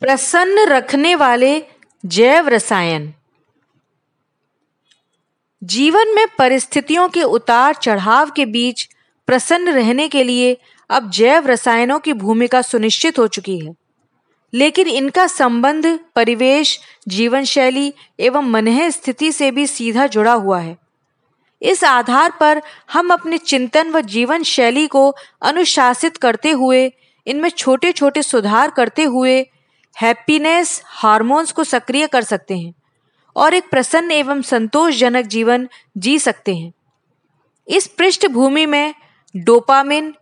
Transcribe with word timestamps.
प्रसन्न 0.00 0.58
रखने 0.58 1.14
वाले 1.14 1.62
जैव 2.06 2.48
रसायन। 2.48 3.14
जीवन 5.64 6.14
में 6.14 6.26
परिस्थितियों 6.38 7.08
के 7.08 7.22
उतार 7.22 7.74
चढ़ाव 7.74 8.30
के 8.30 8.46
बीच 8.46 8.88
प्रसन्न 9.26 9.68
रहने 9.68 10.08
के 10.08 10.24
लिए 10.24 10.56
अब 10.90 11.10
जैव 11.10 11.46
रसायनों 11.46 11.98
की 11.98 12.12
भूमिका 12.12 12.62
सुनिश्चित 12.62 13.18
हो 13.18 13.26
चुकी 13.26 13.58
है। 13.58 13.74
लेकिन 14.54 14.88
इनका 14.88 15.26
संबंध, 15.26 16.00
परिवेश 16.14 16.80
जीवन 17.08 17.44
शैली 17.44 17.94
एवं 18.20 18.42
मनह 18.42 18.90
स्थिति 18.90 19.32
से 19.32 19.50
भी 19.50 19.66
सीधा 19.66 20.06
जुड़ा 20.06 20.32
हुआ 20.32 20.60
है। 20.60 20.78
इस 21.62 21.84
आधार 21.84 22.32
पर 22.40 22.62
हम 22.92 23.12
अपने 23.12 23.38
चिंतन 23.38 23.90
व 23.90 24.00
जीवन 24.00 24.42
शैली 24.42 24.86
को 24.86 25.16
अनुशासित 25.42 26.16
करते 26.16 26.50
हुए, 26.50 26.92
इनमें 27.26 27.50
छोटे 27.50 27.92
छोटे 27.92 28.22
सुधार 28.22 28.70
करते 28.70 29.02
हुए 29.02 29.46
हैप्पीनेस 29.98 30.82
हार्मोन्स 30.84 31.52
को 31.52 31.64
सक्रिय 31.64 32.06
कर 32.06 32.22
सकते 32.22 32.58
हैं 32.58 32.74
और 33.36 33.54
एक 33.54 33.70
प्रसन्न 33.70 34.10
एवं 34.10 34.42
संतोषजनक 34.42 35.26
जीवन 35.26 35.68
जी 35.98 36.18
सकते 36.18 36.56
हैं। 36.56 36.72
इस 37.68 37.86
पृष्ठभूमि 37.86 38.66
में 38.66 38.94
डोपामिन, 39.36 40.14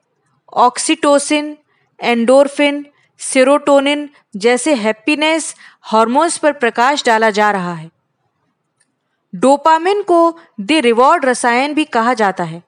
ऑक्सीटोसिन, 0.55 1.59
एंडोर्फिन, 2.01 2.87
सेरोटोनिन 3.19 4.11
जैसे 4.37 4.75
हैप्पीनेस 4.75 5.57
हार्मोन्स 5.83 6.39
पर 6.39 6.53
प्रकाश 6.53 7.05
डाला 7.05 7.31
जा 7.31 7.51
रहा 7.51 7.75
है। 7.75 7.91
डोपामिन 9.35 10.03
को 10.03 10.39
द 10.61 10.73
रिवॉर्ड 10.73 11.25
रसायन 11.25 11.75
भी 11.75 11.85
कहा 11.85 12.15
जाता 12.15 12.45
है। 12.45 12.63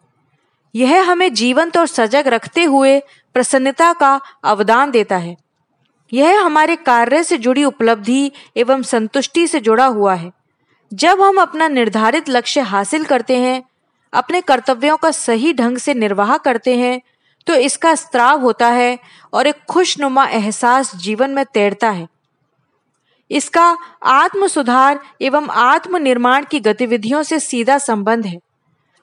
यह 0.75 1.11
हमें 1.11 1.35
जीवंत 1.35 1.77
और 1.77 1.87
सजग 1.87 2.29
रखते 2.29 2.65
हुए 2.65 3.01
प्रसन्नता 3.35 3.93
का 3.93 4.21
अवदान 4.45 4.91
देता 4.91 5.17
है। 5.17 5.37
यह 6.13 6.41
हमारे 6.41 6.77
कार्य 6.77 7.23
से 7.25 7.37
जुड़ी 7.39 7.65
उपलब्धि 7.65 8.31
एवं 8.57 8.83
संतुष्टि 8.83 9.47
से 9.47 9.61
जुड़ा 9.61 9.87
हुआ 9.87 10.15
है। 10.15 10.31
जब 10.93 11.21
हम 11.21 11.41
अपना 11.41 11.69
निर्धारित 11.69 12.29
लक्ष्य 12.29 12.61
हासिल 12.61 13.05
करते 13.05 13.37
हैं, 13.37 13.63
अपने 14.13 14.41
कर्तव्यों 14.41 14.97
का 14.97 15.11
सही 15.11 15.53
ढंग 15.53 15.79
से 15.79 15.95
निर्वाह 15.95 16.37
करते 16.39 16.77
हैं 16.77 17.01
तो 17.47 17.55
इसका 17.55 17.95
स्त्राव 17.95 18.41
होता 18.41 18.69
है 18.69 18.99
और 19.33 19.47
एक 19.47 19.63
खुशनुमा 19.71 20.25
एहसास 20.27 20.95
जीवन 20.97 21.31
में 21.31 21.45
तैरता 21.45 21.91
है। 21.91 22.07
इसका 23.31 23.65
आत्म 24.03 24.47
सुधार 24.47 25.01
एवं 25.21 25.47
आत्म 25.49 25.97
निर्माण 25.97 26.45
की 26.45 26.61
गतिविधियों 26.61 27.23
से 27.23 27.39
सीधा 27.41 27.79
संबंध 27.79 28.27
है। 28.27 28.39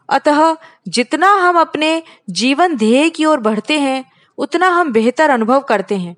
अतः 0.09 0.55
जितना 0.87 1.31
हम 1.37 1.59
अपने 1.59 2.01
जीवन 2.29 2.75
ध्येय 2.75 3.09
की 3.09 3.25
ओर 3.25 3.39
बढ़ते 3.39 3.79
हैं, 3.79 4.03
उतना 4.37 4.69
हम 4.69 4.91
बेहतर 4.91 5.29
अनुभव 5.29 5.59
करते 5.59 5.95
हैं। 5.95 6.15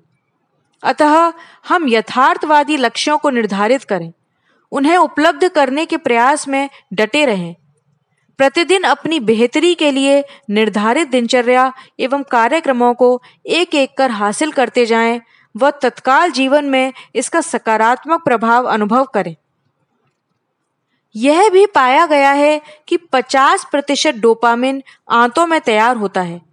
अतः 0.82 1.32
हम 1.68 1.88
यथार्थवादी 1.88 2.76
लक्ष्यों 2.76 3.18
को 3.18 3.30
निर्धारित 3.30 3.84
करें। 3.84 4.12
उन्हें 4.72 4.96
उपलब्ध 4.96 5.48
करने 5.48 5.86
के 5.86 5.96
प्रयास 5.96 6.48
में 6.48 6.70
डटे 6.92 7.24
रहें। 7.24 7.56
प्रतिदिन 8.38 8.82
अपनी 8.82 9.20
बेहतरी 9.20 9.74
के 9.74 9.90
लिए 9.90 10.24
निर्धारित 10.50 11.08
दिनचर्या 11.08 11.72
एवं 12.00 12.22
कार्यक्रमों 12.22 12.94
को 12.94 13.22
एक 13.46 13.74
एक 13.74 13.96
कर 13.98 14.10
हासिल 14.10 14.52
करते 14.52 14.86
जाएँ 14.86 15.20
व 15.56 15.70
तत्काल 15.70 16.30
जीवन 16.30 16.64
में 16.64 16.92
इसका 17.14 17.40
सकारात्मक 17.40 18.24
प्रभाव 18.24 18.64
अनुभव 18.64 19.04
करें। 19.04 19.36
यह 21.16 21.50
भी 21.50 21.66
पाया 21.66 22.06
गया 22.06 22.30
है 22.30 22.60
कि 22.88 22.96
50 22.96 23.64
प्रतिशत 23.64 24.14
डोपामिन 24.14 24.82
आंतों 25.10 25.46
में 25.46 25.60
तैयार 25.60 25.96
होता 25.96 26.20
है। 26.20 26.49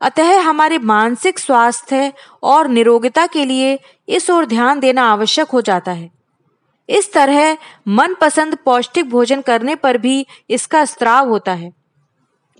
अतः 0.00 0.40
हमारे 0.40 0.78
मानसिक 0.78 1.38
स्वास्थ्य 1.38 2.12
और 2.42 2.68
निरोगिता 2.68 3.26
के 3.26 3.44
लिए 3.44 3.78
इस 4.08 4.30
ओर 4.30 4.46
ध्यान 4.46 4.80
देना 4.80 5.02
आवश्यक 5.02 5.48
हो 5.48 5.60
जाता 5.60 5.92
है। 5.92 6.10
इस 6.88 7.12
तरह 7.12 7.56
मनपसंद 7.88 8.58
पौष्टिक 8.64 9.10
भोजन 9.10 9.40
करने 9.40 9.74
पर 9.74 9.98
भी 9.98 10.26
इसका 10.50 10.84
स्त्राव 10.84 11.28
होता 11.28 11.52
है। 11.52 11.72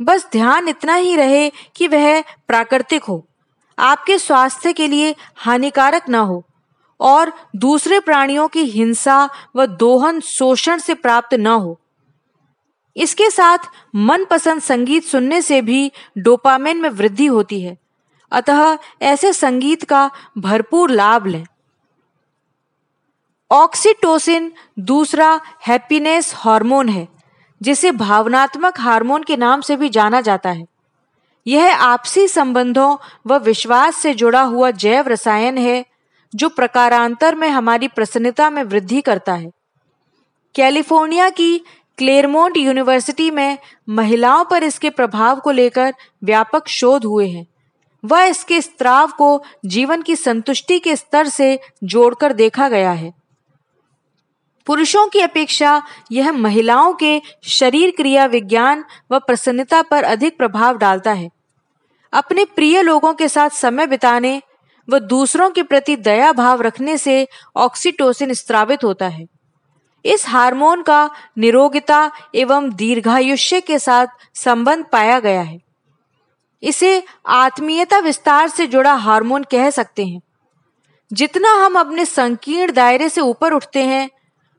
बस 0.02 0.28
ध्यान 0.32 0.68
इतना 0.68 0.94
ही 0.94 1.16
रहे 1.16 1.50
कि 1.76 1.88
वह 1.88 2.20
प्राकृतिक 2.20 3.04
हो। 3.04 3.26
आपके 3.78 4.18
स्वास्थ्य 4.18 4.72
के 4.72 4.88
लिए 4.88 5.14
हानिकारक 5.36 6.08
न 6.08 6.14
हो 6.14 6.44
और 7.00 7.32
दूसरे 7.56 8.00
प्राणियों 8.00 8.48
की 8.48 8.60
हिंसा 8.60 9.28
व 9.56 9.66
दोहन 9.66 10.20
शोषण 10.20 10.78
से 10.78 10.94
प्राप्त 10.94 11.34
न 11.34 11.46
हो। 11.46 11.80
इसके 12.96 13.30
साथ 13.30 13.58
मनपसंद 13.94 14.62
संगीत 14.62 15.04
सुनने 15.04 15.42
से 15.42 15.62
भी 15.62 15.92
डोपामिन 16.18 16.80
में 16.80 16.88
वृद्धि 16.88 17.26
होती 17.26 17.60
है। 17.60 17.76
अतः 18.30 18.78
ऐसे 19.02 19.32
संगीत 19.32 19.84
का 19.84 20.10
भरपूर 20.38 20.90
लाभ 20.90 21.26
लें। 21.26 21.46
ऑक्सीटोसिन 23.50 24.52
दूसरा 24.78 25.40
हैप्पीनेस 25.66 26.32
हार्मोन 26.36 26.88
है, 26.88 27.08
जिसे 27.62 27.92
भावनात्मक 27.92 28.80
हार्मोन 28.80 29.22
के 29.22 29.36
नाम 29.36 29.60
से 29.60 29.76
भी 29.76 29.88
जाना 29.88 30.20
जाता 30.20 30.50
है। 30.50 30.66
यह 31.46 31.76
आपसी 31.76 32.28
संबंधों 32.28 32.96
व 33.26 33.38
विश्वास 33.38 33.96
से 33.96 34.14
जुड़ा 34.14 34.42
हुआ 34.42 34.70
जैव 34.70 35.08
रसायन 35.08 35.58
है, 35.58 35.84
जो 36.34 36.48
प्रकारांतर 36.48 37.34
में 37.34 37.48
हमारी 37.48 37.88
प्रसन्नता 37.88 38.50
में 38.50 38.62
वृद्धि 38.62 39.00
करता 39.00 39.34
है। 39.34 39.50
कैलिफ़ोर्निया 40.54 41.30
की 41.30 41.64
क्लेरमोंट 41.98 42.56
यूनिवर्सिटी 42.56 43.30
में 43.30 43.58
महिलाओं 43.88 44.44
पर 44.44 44.64
इसके 44.64 44.90
प्रभाव 44.90 45.40
को 45.40 45.50
लेकर 45.50 45.94
व्यापक 46.24 46.68
शोध 46.68 47.04
हुए 47.04 47.28
हैं। 47.28 47.46
वह 48.04 48.22
इसके 48.22 48.60
स्त्राव 48.60 49.06
को 49.06 49.44
जीवन 49.66 50.02
की 50.02 50.16
संतुष्टि 50.16 50.78
के 50.78 50.96
स्तर 50.96 51.26
से 51.26 51.60
जोड़कर 51.84 52.32
देखा 52.32 52.68
गया 52.68 52.90
है। 52.90 53.12
पुरुषों 54.66 55.08
की 55.08 55.20
अपेक्षा 55.20 55.82
यह 56.12 56.32
महिलाओं 56.32 56.94
के 56.94 57.22
शरीर 57.44 57.90
क्रिया 57.90 58.26
विज्ञान 58.26 58.84
व 59.12 59.18
प्रसन्नता 59.18 59.82
पर 59.82 60.04
अधिक 60.04 60.38
प्रभाव 60.38 60.78
डालता 60.78 61.12
है। 61.12 61.30
अपने 62.12 62.44
प्रिय 62.44 62.82
लोगों 62.82 63.14
के 63.14 63.28
साथ 63.28 63.50
समय 63.50 63.86
बिताने 63.86 64.42
व 64.88 64.98
दूसरों 64.98 65.50
के 65.50 65.62
प्रति 65.62 65.96
दया 65.96 66.32
भाव 66.32 66.62
रखने 66.62 66.98
से 66.98 67.28
ऑक्सीटोसिन 67.56 68.32
स्त्रावित 68.32 68.84
होता 68.84 69.08
है। 69.08 69.35
इस 70.06 70.28
हार्मोन 70.28 70.82
का 70.82 71.10
निरोगिता 71.38 72.10
एवं 72.34 72.70
दीर्घायुष्य 72.70 73.60
के 73.60 73.78
साथ 73.78 74.06
संबंध 74.34 74.84
पाया 74.92 75.20
गया 75.20 75.40
है। 75.40 75.60
इसे 76.62 77.04
आत्मीयता 77.26 77.98
विस्तार 77.98 78.48
से 78.48 78.66
जुड़ा 78.66 78.94
हार्मोन 78.94 79.44
कह 79.44 79.70
सकते 79.70 80.06
हैं। 80.06 80.20
जितना 81.12 81.66
हम 81.66 81.78
अपने 81.78 82.04
संकीर्ण 82.04 82.72
दायरे 82.72 83.08
से 83.08 83.20
ऊपर 83.20 83.52
उठते 83.52 83.82
हैं, 83.82 84.10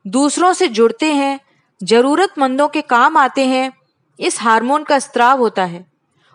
दूसरों 0.06 0.52
से 0.52 0.68
जुड़ते 0.68 1.12
हैं, 1.12 1.40
जरूरतमंदों 1.82 2.68
के 2.68 2.80
काम 2.80 3.16
आते 3.16 3.46
हैं, 3.46 3.72
इस 4.20 4.40
हार्मोन 4.40 4.84
का 4.84 4.98
स्त्राव 4.98 5.38
होता 5.38 5.64
है 5.64 5.86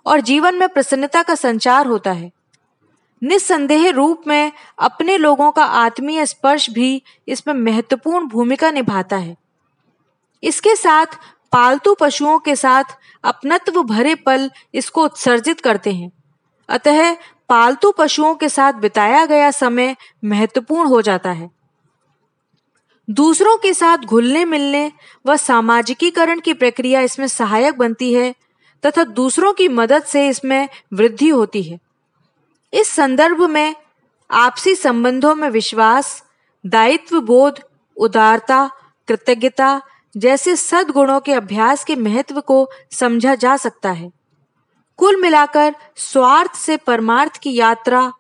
और 0.06 0.22
जीवन 0.22 0.56
में 0.56 0.70
प्रसन्नता 0.70 1.24
का 1.24 1.36
संचार 1.36 1.88
होता 1.88 2.12
है। 2.12 2.32
निस्संदेह 3.24 3.90
रूप 3.90 4.24
में 4.28 4.52
अपने 4.80 5.18
लोगों 5.18 5.52
का 5.52 5.64
आत्मीय 5.64 6.26
स्पर्श 6.26 6.70
भी 6.70 7.02
इसमें 7.28 7.54
महत्वपूर्ण 7.54 8.28
भूमिका 8.28 8.72
निभाता 8.72 9.18
है। 9.18 9.36
इसके 10.44 10.76
साथ 10.76 11.06
पालतू 11.52 11.94
पशुओं 11.94 12.40
के 12.40 12.56
साथ 12.56 12.84
अपनत्व 13.24 13.82
भरे 13.84 14.16
पल 14.16 14.50
इसको 14.74 15.04
उत्सर्जित 15.04 15.62
करते 15.62 15.92
हैं। 15.92 16.12
अतः 16.70 17.16
पालतू 17.50 17.92
पशुओं 17.92 18.34
के 18.36 18.50
साथ 18.50 18.74
बिताया 18.74 19.26
गया 19.26 19.52
समय 19.52 19.96
महत्वपूर्ण 20.24 20.90
हो 20.90 21.02
जाता 21.02 21.32
है। 21.32 21.50
दूसरों 23.10 23.58
के 23.58 23.74
साथ 23.74 23.98
घुलने 23.98 24.44
मिलने 24.46 24.92
व 25.26 25.36
सामाजिकीकरण 25.36 26.40
की 26.40 26.54
प्रक्रिया 26.54 27.02
इसमें 27.02 27.28
सहायक 27.28 27.78
बनती 27.78 28.14
है 28.14 28.34
तथा 28.84 29.04
दूसरों 29.04 29.54
की 29.54 29.68
मदद 29.68 30.04
से 30.04 30.28
इसमें 30.28 30.68
वृद्धि 30.94 31.30
होती 31.30 31.64
है। 31.64 31.80
इस 32.74 32.88
संदर्भ 32.88 33.50
में 33.50 33.76
आपसी 34.32 34.76
संबंधों 34.76 35.36
में 35.36 35.50
विश्वास, 35.50 36.24
दायित्व 36.66 37.22
बोध, 37.22 37.60
उदारता, 37.98 38.72
कृतज्ञता 39.08 39.82
जैसे 40.18 40.56
सद्गुणों 40.56 41.20
के 41.20 41.34
अभ्यास 41.34 41.84
के 41.84 41.96
महत्व 41.96 42.42
को 42.42 42.70
समझा 42.92 43.36
जा 43.36 43.58
सकता 43.58 43.92
है। 43.92 44.12
कुल 44.98 45.22
मिलाकर 45.22 45.76
स्वार्थ 45.96 46.56
से 46.56 46.78
परमार्थ 46.78 47.38
की 47.38 47.56
यात्रा, 47.56 48.14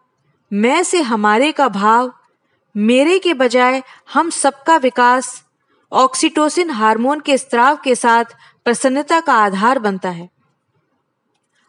मैं 0.53 0.83
से 0.83 1.01
हमारे 1.01 1.51
का 1.51 1.67
भाव, 1.67 2.13
मेरे 2.77 3.19
के 3.19 3.33
बजाय 3.33 3.83
हम 4.13 4.29
सबका 4.29 4.77
विकास, 4.77 5.43
ऑक्सीटोसिन 5.91 6.69
हार्मोन 6.69 7.19
के 7.19 7.37
स्त्राव 7.37 7.77
के 7.83 7.95
साथ 7.95 8.25
प्रसन्नता 8.65 9.19
का 9.19 9.33
आधार 9.33 9.79
बनता 9.79 10.09
है। 10.09 10.29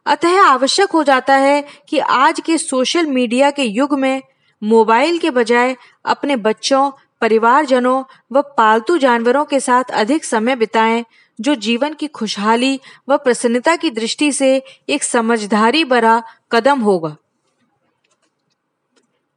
अतः 0.07 0.43
आवश्यक 0.43 0.91
हो 0.91 1.03
जाता 1.03 1.35
है 1.35 1.65
कि 1.89 1.99
आज 1.99 2.41
के 2.41 2.59
सोशल 2.59 3.07
मीडिया 3.07 3.51
के 3.51 3.63
युग 3.63 3.99
में 3.99 4.23
मोबाइल 4.63 5.19
के 5.19 5.31
बजाय 5.31 5.77
अपने 6.05 6.37
बच्चों, 6.37 6.91
परिवारजनों 7.21 8.05
व 8.33 8.43
पालतू 8.43 8.99
जानवरों 8.99 9.45
के 9.45 9.61
साथ 9.61 9.85
अधिक 9.85 10.25
समय 10.25 10.57
बिताएँ, 10.57 11.05
जो 11.41 11.55
जीवन 11.55 11.95
की 11.95 12.07
खुशहाली 12.07 12.81
व 13.09 13.17
प्रसन्नता 13.17 13.77
की 13.77 13.91
दृष्टि 13.91 14.33
से 14.33 14.63
एक 14.89 15.03
समझदारी 15.03 15.85
भरा 15.85 16.23
कदम 16.53 16.81
होगा। 16.81 17.17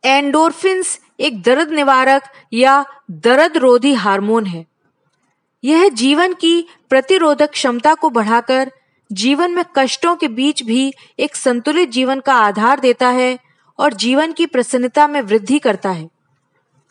एंडोर्फिन्स 0.05 0.99
एक 1.19 1.41
दर्द 1.41 1.69
निवारक 1.69 2.23
या 2.53 2.85
दर्द 3.11 3.57
रोधी 3.57 3.93
हार्मोन 3.93 4.45
है। 4.45 4.65
यह 5.63 5.89
जीवन 5.89 6.33
की 6.33 6.67
प्रतिरोधक 6.89 7.49
क्षमता 7.49 7.93
को 7.93 8.09
बढ़ाकर 8.09 8.71
जीवन 9.11 9.51
में 9.51 9.65
कष्टों 9.75 10.15
के 10.15 10.27
बीच 10.27 10.63
भी 10.63 10.93
एक 11.19 11.35
संतुलित 11.35 11.89
जीवन 11.89 12.19
का 12.19 12.33
आधार 12.33 12.79
देता 12.79 13.09
है 13.09 13.39
और 13.79 13.93
जीवन 13.93 14.31
की 14.31 14.45
प्रसन्नता 14.45 15.07
में 15.07 15.21
वृद्धि 15.21 15.59
करता 15.59 15.89
है। 15.89 16.09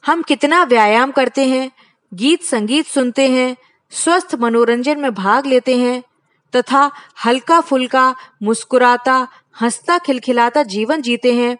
हम 0.06 0.22
कितना 0.22 0.62
व्यायाम 0.64 1.10
करते 1.10 1.48
हैं, 1.48 1.70
गीत 2.14 2.42
संगीत 2.42 2.86
सुनते 2.86 3.30
हैं, 3.30 3.56
स्वस्थ 3.90 4.34
मनोरंजन 4.34 5.00
में 5.00 5.14
भाग 5.14 5.46
लेते 5.46 5.76
हैं, 5.76 6.02
तथा 6.56 6.90
हल्का 7.24 7.60
फुल्का 7.60 8.16
मुस्कुराता, 8.42 9.28
हंसता, 9.62 9.98
खिलखिलाता 9.98 10.62
जीवन 10.62 11.02
जीते 11.02 11.34
हैं। 11.34 11.58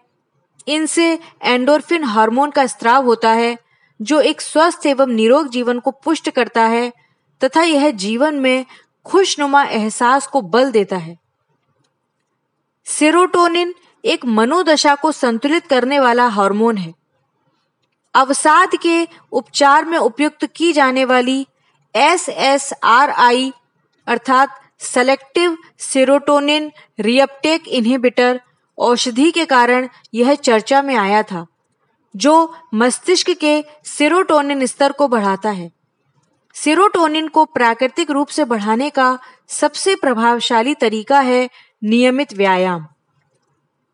इनसे 0.69 1.19
एंडोरफिन 1.43 2.05
हार्मोन 2.05 2.51
का 2.51 2.67
स्त्राव 2.67 3.05
होता 3.05 3.31
है, 3.31 3.59
जो 4.03 4.21
एक 4.21 4.41
स्वस्थ 4.41 4.87
एवं 4.87 5.07
निरोग 5.07 5.49
जीवन 5.49 5.79
को 5.79 5.91
पुष्ट 5.91 6.31
करता 6.31 6.63
है, 6.63 6.93
तथा 7.45 7.63
यह 7.63 7.91
जीवन 7.91 8.35
में 8.35 8.67
खुशनुमा 9.07 9.63
एहसास 9.65 10.27
को 10.27 10.41
बल 10.43 10.71
देता 10.71 10.97
है। 10.97 11.17
सेरोटोनिन 12.87 13.75
एक 14.05 14.25
मनोदशा 14.27 14.95
को 14.95 15.13
संतुलित 15.13 15.67
करने 15.67 15.99
वाला 15.99 16.27
हार्मोन 16.29 16.77
है। 16.77 16.95
अवसाद 18.15 18.77
के 18.83 19.07
उपचार 19.33 19.85
में 19.85 19.99
उपयुक्त 19.99 20.47
की 20.47 20.73
जाने 20.73 21.05
वाली 21.05 21.47
एस 21.95 22.29
एस 22.29 22.73
आर 22.85 23.11
आई 23.11 23.53
अर्थात 24.07 24.61
सेलेक्टिव 24.81 25.57
सेरोटोनिन 25.79 26.71
रियपटेक 27.01 27.69
इनहिबिटर 27.69 28.41
औषधि 28.79 29.31
के 29.31 29.45
कारण 29.45 29.89
यह 30.15 30.35
चर्चा 30.35 30.83
में 30.83 30.95
आया 30.97 31.23
था, 31.23 31.47
जो 32.15 32.55
मस्तिष्क 32.75 33.31
के 33.31 33.65
सेरोटोनिन 33.85 34.67
स्तर 34.67 34.93
को 34.93 35.09
बढ़ाता 35.09 35.51
है। 35.51 35.71
सेरोटोनिन 36.57 37.29
को 37.29 37.45
प्राकृतिक 37.45 38.11
रूप 38.11 38.29
से 38.29 38.45
बढ़ाने 38.45 38.91
का 38.91 39.19
सबसे 39.49 39.95
प्रभावशाली 39.95 40.75
तरीका 40.75 41.21
है 41.21 41.49
नियमित 41.85 42.35
व्यायाम। 42.35 42.87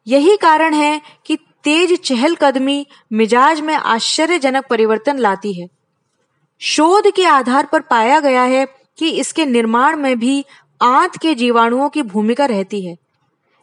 यही 0.06 0.37
कारण 0.37 0.75
है 0.75 1.00
कि 1.26 1.37
तेज 1.37 2.00
चहलकदमी 2.00 2.87
मिजाज 3.12 3.61
में 3.61 3.75
आश्चर्यजनक 3.75 4.67
परिवर्तन 4.67 5.19
लाती 5.19 5.61
है। 5.61 5.69
शोध 6.61 7.11
के 7.17 7.25
आधार 7.25 7.67
पर 7.67 7.81
पाया 7.81 8.20
गया 8.20 8.43
है 8.43 8.67
कि 8.99 9.11
इसके 9.11 9.47
निर्माण 9.47 9.97
में 9.97 10.19
भी 10.19 10.44
आंत 10.82 11.17
के 11.17 11.35
जीवाणुओं 11.35 11.88
की 11.88 12.03
भूमिका 12.03 12.44
रहती 12.44 12.87
है। 12.87 12.97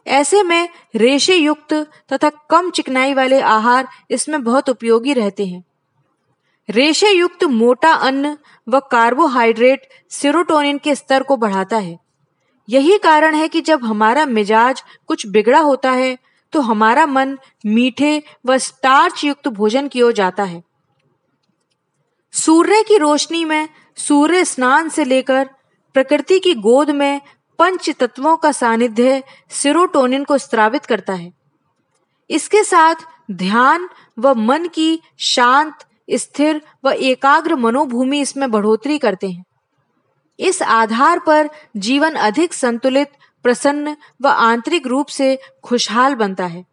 ऐसे 0.06 0.42
में 0.42 0.68
रेशे 0.96 1.34
युक्त 1.34 1.72
तथा 2.12 2.30
कम 2.50 2.70
चिकनाई 2.70 3.14
वाले 3.14 3.40
आहार 3.40 3.88
इसमें 4.10 4.42
बहुत 4.44 4.68
उपयोगी 4.68 5.12
रहते 5.12 5.46
हैं। 5.46 5.64
रेशे 6.70 7.10
युक्त 7.10 7.44
मोटा 7.44 7.92
अन्न 7.92 8.36
व 8.66 8.80
कार्बोहाइड्रेट 8.90 9.88
सेरोटोनिन 10.10 10.78
के 10.78 10.94
स्तर 10.94 11.22
को 11.22 11.36
बढ़ाता 11.36 11.76
है। 11.76 11.98
यही 12.68 12.98
कारण 12.98 13.34
है 13.34 13.48
कि 13.48 13.60
जब 13.60 13.84
हमारा 13.84 14.26
मिजाज 14.26 14.82
कुछ 15.06 15.26
बिगड़ा 15.26 15.58
होता 15.60 15.90
है 15.92 16.16
तो 16.52 16.60
हमारा 16.60 17.06
मन 17.06 17.36
मीठे 17.66 18.22
व 18.46 18.58
स्टार्च 18.58 19.24
युक्त 19.24 19.48
भोजन 19.48 19.88
की 19.88 20.02
ओर 20.02 20.12
जाता 20.12 20.42
है। 20.42 20.62
सूर्य 22.34 22.82
की 22.82 22.98
रोशनी 22.98 23.44
में 23.44 23.68
सूर्य 23.98 24.44
स्नान 24.44 24.88
से 24.88 25.04
लेकर 25.04 25.50
प्रकृति 25.94 26.38
की 26.38 26.54
गोद 26.54 26.90
में 26.90 27.20
पंच 27.58 27.90
तत्वों 27.90 28.36
का 28.36 28.52
सानिध्य 28.52 29.22
सिरोटोनिन 29.50 30.24
को 30.24 30.38
स्त्रावित 30.38 30.86
करता 30.86 31.12
है। 31.12 31.32
इसके 32.30 32.64
साथ 32.64 33.06
ध्यान 33.30 33.88
व 34.18 34.34
मन 34.36 34.68
की 34.68 35.00
शांत 35.18 35.84
स्थिर 36.10 36.62
व 36.84 36.90
एकाग्र 36.90 37.56
मनोभूमि 37.56 38.20
इसमें 38.20 38.50
बढ़ोतरी 38.50 38.98
करते 38.98 39.30
हैं। 39.30 39.44
इस 40.38 40.62
आधार 40.62 41.18
पर 41.18 41.50
जीवन 41.76 42.14
अधिक 42.14 42.52
संतुलित, 42.52 43.08
प्रसन्न 43.42 43.96
व 44.22 44.28
आंतरिक 44.28 44.86
रूप 44.86 45.06
से 45.06 45.38
खुशहाल 45.62 46.14
बनता 46.14 46.46
है। 46.46 46.64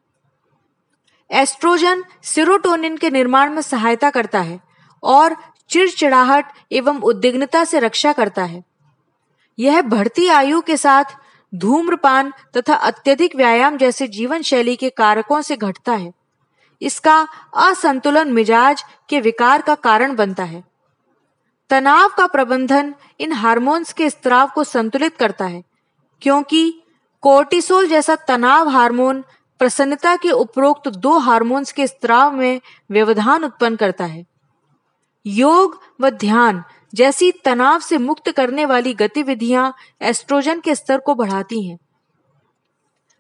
एस्ट्रोजन 1.31 2.04
सिरोटोनिन 2.24 2.98
के 2.98 3.10
निर्माण 3.10 3.54
में 3.54 3.62
सहायता 3.62 4.10
करता 4.10 4.39
है 4.39 4.60
और 5.04 5.36
चिड़चिड़ाहट 5.69 6.45
एवं 6.72 7.00
उद्विग्नता 7.01 7.63
से 7.63 7.80
रक्षा 7.80 8.13
करता 8.13 8.44
है। 8.44 8.63
यह 9.60 9.81
बढ़ती 9.81 10.28
आयु 10.28 10.62
के 10.62 10.78
साथ 10.78 11.04
धूम्रपान 11.56 12.33
तथा 12.57 12.74
अत्यधिक 12.74 13.36
व्यायाम 13.36 13.78
जैसे 13.78 14.07
जीवन 14.07 14.42
शैली 14.42 14.75
के 14.75 14.90
कारकों 14.90 15.42
से 15.42 15.57
घटता 15.57 15.92
है। 15.92 16.13
इसका 16.81 17.25
असंतुलन 17.59 18.31
मिजाज 18.33 18.83
के 19.09 19.19
विकार 19.21 19.62
का 19.62 19.75
कारण 19.77 20.15
बनता 20.15 20.44
है। 20.44 20.63
तनाव 21.69 22.09
का 22.18 22.25
प्रबंधन 22.27 22.94
इन 23.19 23.31
हार्मोन्स 23.33 23.94
के 23.94 24.09
स्त्राव 24.09 24.50
को 24.56 24.63
संतुलित 24.65 25.18
करता 25.18 25.45
है, 25.45 25.63
क्योंकि 26.21 26.83
कोर्टिसोल 27.24 27.88
जैसा 27.88 28.15
तनाव 28.27 28.69
हार्मोन 28.69 29.24
प्रसन्नता 29.62 30.15
के 30.15 30.31
उपरोक्त 30.31 30.88
दो 30.88 31.18
हार्मोन्स 31.19 31.71
के 31.71 31.88
स्त्राव 31.88 32.31
में 32.31 32.59
व्यवधान 32.89 33.44
उत्पन्न 33.44 33.75
करता 33.75 34.06
है। 34.06 34.25
योग 35.25 35.80
व 36.01 36.09
ध्यान 36.09 36.63
जैसी 36.94 37.31
तनाव 37.45 37.80
से 37.80 37.97
मुक्त 37.97 38.30
करने 38.31 38.65
वाली 38.65 38.94
गतिविधियाँ 38.94 39.73
एस्ट्रोजन 40.01 40.59
के 40.59 40.75
स्तर 40.75 41.00
को 41.00 41.15
बढ़ाती 41.15 41.68
हैं। 41.68 41.77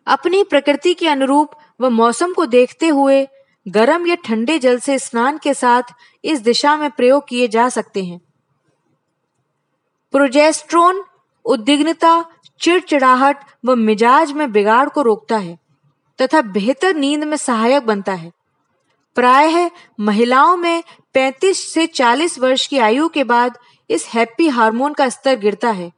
अपनी 0.07 0.43
प्रकृति 0.43 0.93
के 0.93 1.07
अनुरूप 1.07 1.55
व 1.81 1.89
मौसम 1.91 2.33
को 2.33 2.45
देखते 2.47 2.87
हुए 2.89 3.27
गर्म 3.67 4.07
या 4.07 4.15
ठंडे 4.15 4.59
जल 4.59 4.79
से 4.79 4.99
स्नान 4.99 5.37
के 5.37 5.53
साथ 5.53 5.83
इस 6.23 6.41
दिशा 6.41 6.77
में 6.77 6.89
प्रयोग 6.91 7.27
किए 7.27 7.47
जा 7.47 7.69
सकते 7.69 8.03
हैं। 8.03 8.19
प्रोजेस्ट्रोन 10.11 11.03
उद्विग्नता, 11.45 12.25
चिड़चिड़ाहट 12.59 13.37
व 13.65 13.75
मिजाज 13.75 14.31
में 14.31 14.51
बिगाड़ 14.51 14.89
को 14.89 15.01
रोकता 15.01 15.37
है 15.37 15.57
तथा 16.21 16.41
बेहतर 16.41 16.95
नींद 16.95 17.23
में 17.23 17.37
सहायक 17.37 17.85
बनता 17.85 18.13
है। 18.13 18.31
प्रायः 19.15 19.69
महिलाओं 19.99 20.57
में 20.57 20.83
35 21.13 21.73
से 21.73 21.87
40 21.87 22.39
वर्ष 22.39 22.67
की 22.67 22.77
आयु 22.77 23.07
के 23.09 23.23
बाद 23.23 23.57
इस 23.89 24.07
हैप्पी 24.07 24.47
हार्मोन 24.47 24.93
का 24.93 25.09
स्तर 25.09 25.35
गिरता 25.35 25.71
है 25.71 25.91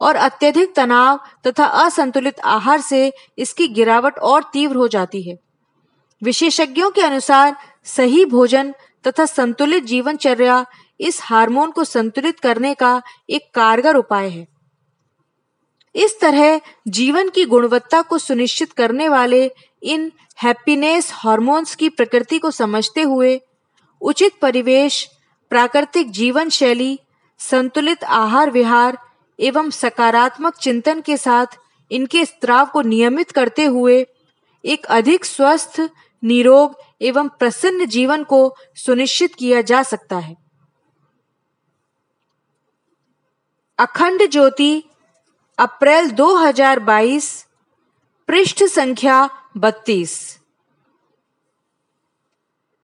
और 0.00 0.16
अत्यधिक 0.16 0.74
तनाव 0.76 1.20
तथा 1.46 1.64
असंतुलित 1.64 2.40
आहार 2.40 2.80
से 2.80 3.12
इसकी 3.38 3.68
गिरावट 3.68 4.18
और 4.18 4.50
तीव्र 4.52 4.76
हो 4.76 4.88
जाती 4.88 5.22
है। 5.22 5.45
विशेषज्ञों 6.22 6.90
के 6.90 7.00
अनुसार, 7.00 7.56
सही 7.84 8.24
भोजन 8.24 8.74
तथा 9.06 9.26
संतुलित 9.26 9.84
जीवनचर्या 9.84 10.66
इस 11.00 11.18
हार्मोन 11.22 11.70
को 11.70 11.84
संतुलित 11.84 12.40
करने 12.40 12.74
का 12.74 13.02
एक 13.30 13.50
कारगर 13.54 13.96
उपाय 13.96 14.28
है। 14.28 14.46
इस 15.94 16.20
तरह 16.20 16.60
जीवन 16.88 17.28
की 17.28 17.44
गुणवत्ता 17.44 18.02
को 18.02 18.18
सुनिश्चित 18.18 18.72
करने 18.72 19.08
वाले 19.08 19.50
इन 19.82 20.12
हैप्पीनेस 20.42 21.10
हार्मोन्स 21.14 21.74
की 21.74 21.88
प्रकृति 21.88 22.38
को 22.38 22.50
समझते 22.50 23.02
हुए, 23.02 23.40
उचित 24.00 24.32
परिवेश, 24.42 25.08
प्राकृतिक 25.50 26.10
जीवन 26.10 26.48
शैली 26.48 26.98
संतुलित 27.38 28.04
आहार 28.04 28.50
विहार 28.50 28.98
एवं 29.40 29.70
सकारात्मक 29.70 30.56
चिंतन 30.56 31.00
के 31.00 31.16
साथ 31.16 31.46
इनके 31.90 32.24
स्त्राव 32.24 32.66
को 32.66 32.82
नियमित 32.82 33.30
करते 33.30 33.64
हुए 33.64 34.06
एक 34.64 34.86
अधिक 34.86 35.24
स्वस्थ 35.24 35.80
निरोग 36.26 36.76
एवं 37.02 37.28
प्रसन्न 37.28 37.86
जीवन 37.86 38.24
को 38.24 38.56
सुनिश्चित 38.74 39.34
किया 39.34 39.60
जा 39.60 39.82
सकता 39.82 40.18
है। 40.18 40.36
अखंड 43.78 44.30
ज्योति, 44.30 44.82
अप्रैल 45.58 46.10
2022 46.10 47.46
पृष्ठ 48.28 48.64
संख्या 48.64 49.30
बत्तीस। 49.56 50.38